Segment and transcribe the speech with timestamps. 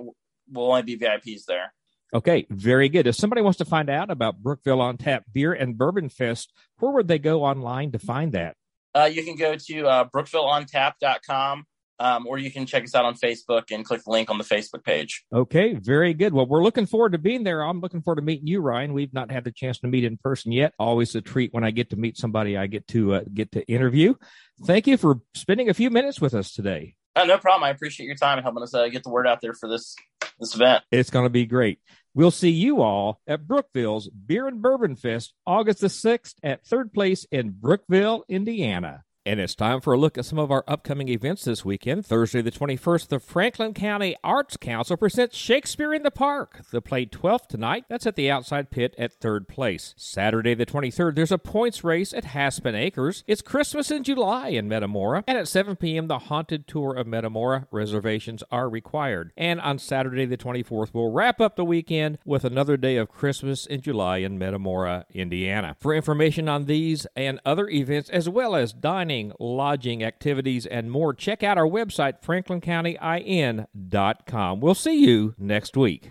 [0.50, 1.74] will only be VIPs there.
[2.14, 3.08] Okay, very good.
[3.08, 6.92] If somebody wants to find out about Brookville on Tap Beer and Bourbon Fest, where
[6.94, 8.56] would they go online to find that?
[8.96, 11.66] Uh, you can go to uh, brookvilleontap.com
[12.00, 14.44] um, or you can check us out on Facebook and click the link on the
[14.44, 15.24] Facebook page.
[15.34, 16.34] Okay, very good.
[16.34, 17.62] Well, we're looking forward to being there.
[17.62, 18.94] I'm looking forward to meeting you, Ryan.
[18.94, 20.74] We've not had the chance to meet in person yet.
[20.80, 23.66] Always a treat when I get to meet somebody I get to uh, get to
[23.68, 24.16] interview.
[24.66, 26.96] Thank you for spending a few minutes with us today.
[27.16, 27.64] Uh, no problem.
[27.64, 29.96] I appreciate your time and helping us uh, get the word out there for this
[30.40, 30.84] this event.
[30.92, 31.80] It's going to be great.
[32.14, 36.92] We'll see you all at Brookville's Beer and Bourbon Fest, August the 6th at Third
[36.92, 39.04] Place in Brookville, Indiana.
[39.28, 42.06] And it's time for a look at some of our upcoming events this weekend.
[42.06, 46.62] Thursday, the 21st, the Franklin County Arts Council presents Shakespeare in the Park.
[46.72, 47.84] The play Twelfth Night.
[47.90, 49.94] That's at the outside pit at third place.
[49.98, 53.26] Saturday, the 23rd, there's a points race at Haspin Acres.
[53.28, 55.26] It's Christmas in July in Metamora.
[55.28, 57.68] And at 7 p.m., the Haunted Tour of Metamora.
[57.70, 59.34] Reservations are required.
[59.36, 63.66] And on Saturday, the 24th, we'll wrap up the weekend with another day of Christmas
[63.66, 65.76] in July in Metamora, Indiana.
[65.82, 70.92] For information on these and other events, as well as dining, dining, lodging, activities, and
[70.92, 74.60] more, check out our website, franklincountyin.com.
[74.60, 76.04] We'll see you next week.